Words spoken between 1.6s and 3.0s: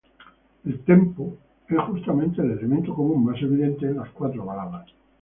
es justamente el elemento